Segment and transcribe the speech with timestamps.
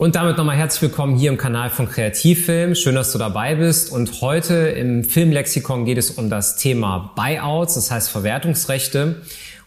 [0.00, 2.74] Und damit nochmal herzlich willkommen hier im Kanal von Kreativfilm.
[2.74, 3.92] Schön, dass du dabei bist.
[3.92, 9.16] Und heute im Filmlexikon geht es um das Thema Buyouts, das heißt Verwertungsrechte.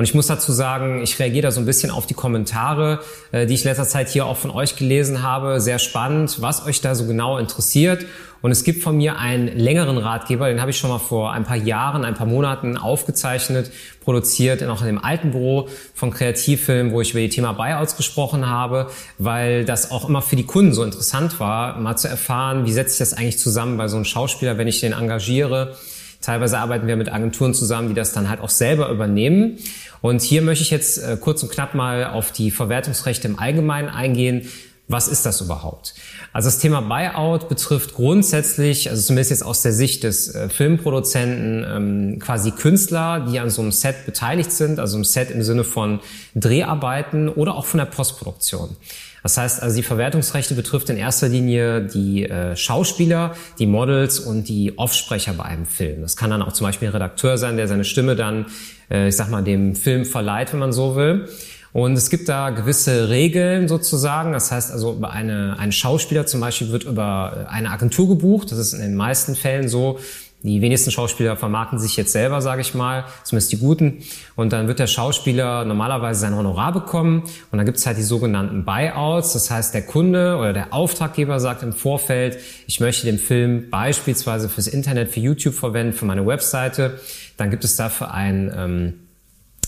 [0.00, 3.00] Und ich muss dazu sagen, ich reagiere da so ein bisschen auf die Kommentare,
[3.32, 5.60] äh, die ich letzter Zeit hier auch von euch gelesen habe.
[5.60, 8.06] Sehr spannend, was euch da so genau interessiert.
[8.40, 11.44] Und es gibt von mir einen längeren Ratgeber, den habe ich schon mal vor ein
[11.44, 13.70] paar Jahren, ein paar Monaten aufgezeichnet,
[14.02, 18.48] produziert, noch in dem alten Büro von Kreativfilm, wo ich über die Thema Buyouts gesprochen
[18.48, 18.86] habe,
[19.18, 22.96] weil das auch immer für die Kunden so interessant war, mal zu erfahren, wie setzt
[22.96, 25.76] sich das eigentlich zusammen bei so einem Schauspieler, wenn ich den engagiere.
[26.20, 29.58] Teilweise arbeiten wir mit Agenturen zusammen, die das dann halt auch selber übernehmen.
[30.02, 33.88] Und hier möchte ich jetzt äh, kurz und knapp mal auf die Verwertungsrechte im Allgemeinen
[33.88, 34.48] eingehen.
[34.90, 35.94] Was ist das überhaupt?
[36.32, 41.64] Also das Thema Buyout betrifft grundsätzlich, also zumindest jetzt aus der Sicht des äh, Filmproduzenten,
[41.64, 45.62] ähm, quasi Künstler, die an so einem Set beteiligt sind, also im Set im Sinne
[45.62, 46.00] von
[46.34, 48.76] Dreharbeiten oder auch von der Postproduktion.
[49.22, 54.48] Das heißt, also die Verwertungsrechte betrifft in erster Linie die äh, Schauspieler, die Models und
[54.48, 56.02] die Offsprecher bei einem Film.
[56.02, 58.46] Das kann dann auch zum Beispiel ein Redakteur sein, der seine Stimme dann,
[58.90, 61.28] äh, ich sag mal, dem Film verleiht, wenn man so will.
[61.72, 64.32] Und es gibt da gewisse Regeln sozusagen.
[64.32, 68.50] Das heißt also, eine, ein Schauspieler zum Beispiel wird über eine Agentur gebucht.
[68.50, 69.98] Das ist in den meisten Fällen so.
[70.42, 73.98] Die wenigsten Schauspieler vermarkten sich jetzt selber, sage ich mal, zumindest die guten.
[74.36, 77.24] Und dann wird der Schauspieler normalerweise sein Honorar bekommen.
[77.50, 79.34] Und dann gibt es halt die sogenannten Buyouts.
[79.34, 84.48] Das heißt, der Kunde oder der Auftraggeber sagt im Vorfeld, ich möchte den Film beispielsweise
[84.48, 86.98] fürs Internet, für YouTube verwenden, für meine Webseite.
[87.36, 88.52] Dann gibt es dafür ein...
[88.56, 88.94] Ähm,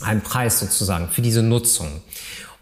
[0.03, 2.03] ein Preis sozusagen für diese Nutzung.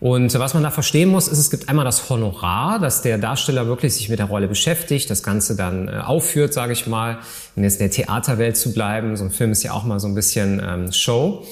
[0.01, 3.67] Und was man da verstehen muss, ist, es gibt einmal das Honorar, dass der Darsteller
[3.67, 7.19] wirklich sich mit der Rolle beschäftigt, das Ganze dann äh, aufführt, sage ich mal,
[7.55, 9.15] um jetzt in der Theaterwelt zu bleiben.
[9.19, 11.47] So ein Film ist ja auch mal so ein bisschen ähm, Show.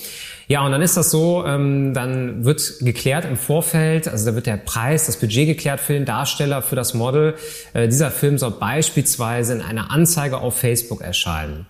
[0.47, 4.47] Ja, und dann ist das so, ähm, dann wird geklärt im Vorfeld, also da wird
[4.47, 7.35] der Preis, das Budget geklärt für den Darsteller, für das Model.
[7.75, 11.67] Äh, dieser Film soll beispielsweise in einer Anzeige auf Facebook erscheinen.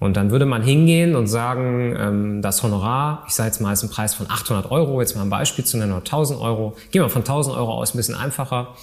[0.00, 3.82] Und dann würde man hingehen und sagen, ähm, das Honorar, ich sage jetzt mal, ist
[3.82, 6.76] ein Preis von 800 Euro, jetzt mal ein Beispiel zu nennen, oder 1000 Euro.
[6.92, 8.74] Gehen wir von 1000 Euro aus, ein bisschen einfacher.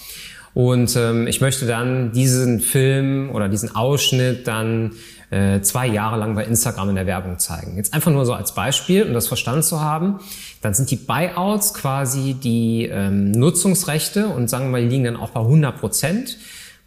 [0.53, 4.93] Und ähm, ich möchte dann diesen Film oder diesen Ausschnitt dann
[5.29, 7.75] äh, zwei Jahre lang bei Instagram in der Werbung zeigen.
[7.75, 10.19] Jetzt einfach nur so als Beispiel, um das verstanden zu haben.
[10.61, 15.31] Dann sind die Buyouts quasi die ähm, Nutzungsrechte und sagen wir die liegen dann auch
[15.31, 16.37] bei 100 Prozent.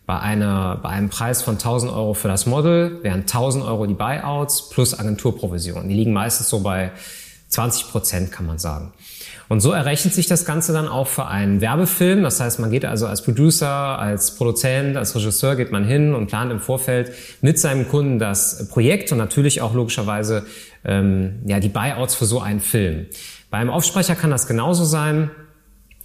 [0.08, 3.92] Bei, einer, bei einem Preis von 1000 Euro für das Model wären 1000 Euro die
[3.92, 5.86] Buyouts plus Agenturprovision.
[5.86, 6.92] Die liegen meistens so bei
[7.48, 8.94] 20 Prozent, kann man sagen.
[9.50, 12.22] Und so errechnet sich das Ganze dann auch für einen Werbefilm.
[12.22, 16.28] Das heißt, man geht also als Producer, als Produzent, als Regisseur geht man hin und
[16.28, 20.46] plant im Vorfeld mit seinem Kunden das Projekt und natürlich auch logischerweise
[20.86, 23.08] ähm, ja, die Buyouts für so einen Film.
[23.50, 25.30] Beim Aufsprecher kann das genauso sein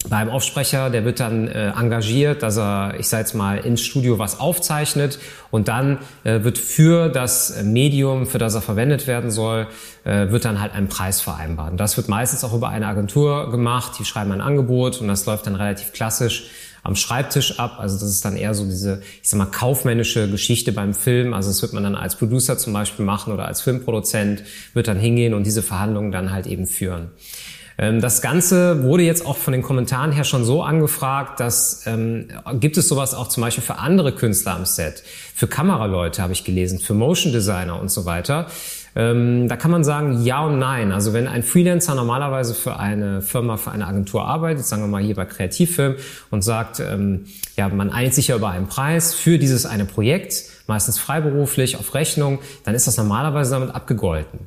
[0.10, 4.20] beim Aufsprecher, der wird dann äh, engagiert, dass er, ich sage jetzt mal, ins Studio
[4.20, 5.20] was aufzeichnet
[5.52, 9.68] und dann äh, wird für das Medium, für das er verwendet werden soll,
[10.04, 11.72] äh, wird dann halt ein Preis vereinbart.
[11.72, 15.26] Und das wird meistens auch über eine Agentur gemacht, die schreiben ein Angebot und das
[15.26, 16.50] läuft dann relativ klassisch
[16.84, 17.78] am Schreibtisch ab.
[17.80, 21.34] Also das ist dann eher so diese, ich sag mal, kaufmännische Geschichte beim Film.
[21.34, 25.00] Also das wird man dann als Producer zum Beispiel machen oder als Filmproduzent, wird dann
[25.00, 27.12] hingehen und diese Verhandlungen dann halt eben führen.
[27.78, 32.28] Ähm, das Ganze wurde jetzt auch von den Kommentaren her schon so angefragt, dass ähm,
[32.54, 35.04] gibt es sowas auch zum Beispiel für andere Künstler am Set,
[35.36, 38.48] für Kameraleute habe ich gelesen, für Motion Designer und so weiter.
[38.96, 40.92] Ähm, da kann man sagen ja und nein.
[40.92, 45.02] Also wenn ein Freelancer normalerweise für eine Firma, für eine Agentur arbeitet, sagen wir mal
[45.02, 45.96] hier bei Kreativfilm
[46.30, 47.26] und sagt, ähm,
[47.58, 51.94] ja, man einigt sich ja über einen Preis für dieses eine Projekt, meistens freiberuflich auf
[51.96, 54.42] Rechnung, dann ist das normalerweise damit abgegolten.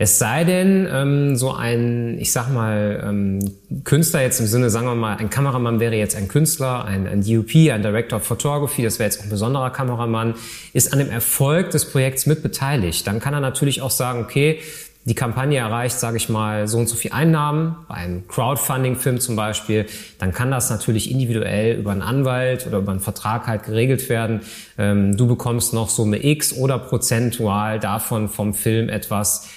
[0.00, 3.40] Es sei denn, ähm, so ein, ich sag mal, ähm,
[3.82, 7.24] Künstler jetzt im Sinne, sagen wir mal, ein Kameramann wäre jetzt ein Künstler, ein, ein
[7.24, 10.34] DOP, ein Director of Photography, das wäre jetzt auch ein besonderer Kameramann,
[10.72, 13.08] ist an dem Erfolg des Projekts mit beteiligt.
[13.08, 14.60] Dann kann er natürlich auch sagen, okay,
[15.04, 19.34] die Kampagne erreicht, sage ich mal, so und so viel Einnahmen, bei einem Crowdfunding-Film zum
[19.34, 19.86] Beispiel,
[20.18, 24.42] dann kann das natürlich individuell über einen Anwalt oder über einen Vertrag halt geregelt werden.
[24.76, 29.48] Ähm, du bekommst noch Summe X oder prozentual davon vom Film etwas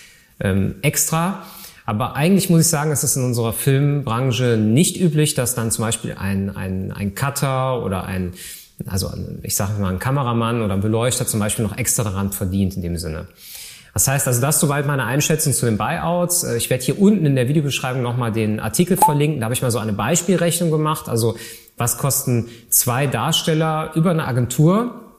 [0.41, 1.43] ähm, extra.
[1.85, 5.85] Aber eigentlich muss ich sagen, es ist in unserer Filmbranche nicht üblich, dass dann zum
[5.85, 8.33] Beispiel ein, ein, ein Cutter oder ein,
[8.85, 9.11] also
[9.43, 12.81] ich sage mal ein Kameramann oder ein Beleuchter zum Beispiel noch extra daran verdient in
[12.81, 13.27] dem Sinne.
[13.93, 16.43] Das heißt also, das soweit meine Einschätzung zu den Buyouts.
[16.43, 19.41] Äh, ich werde hier unten in der Videobeschreibung nochmal den Artikel verlinken.
[19.41, 21.09] Da habe ich mal so eine Beispielrechnung gemacht.
[21.09, 21.35] Also
[21.77, 25.11] was kosten zwei Darsteller über eine Agentur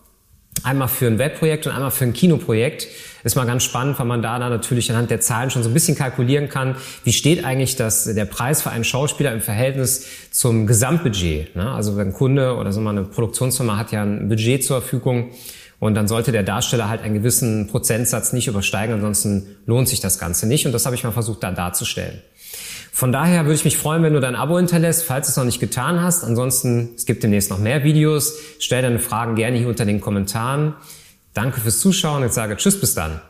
[0.62, 2.86] Einmal für ein Webprojekt und einmal für ein Kinoprojekt.
[3.24, 5.74] Ist mal ganz spannend, weil man da dann natürlich anhand der Zahlen schon so ein
[5.74, 10.66] bisschen kalkulieren kann, wie steht eigentlich das, der Preis für einen Schauspieler im Verhältnis zum
[10.66, 11.56] Gesamtbudget.
[11.56, 11.70] Ne?
[11.70, 15.30] Also wenn ein Kunde oder so mal eine Produktionsfirma hat ja ein Budget zur Verfügung
[15.78, 20.18] und dann sollte der Darsteller halt einen gewissen Prozentsatz nicht übersteigen, ansonsten lohnt sich das
[20.18, 20.66] Ganze nicht.
[20.66, 22.20] Und das habe ich mal versucht da darzustellen.
[22.94, 25.44] Von daher würde ich mich freuen, wenn du dein Abo hinterlässt, falls du es noch
[25.44, 26.24] nicht getan hast.
[26.24, 28.34] Ansonsten, es gibt demnächst noch mehr Videos.
[28.58, 30.74] Stell deine Fragen gerne hier unter den Kommentaren.
[31.32, 32.22] Danke fürs Zuschauen.
[32.22, 33.22] Ich sage Tschüss, bis dann.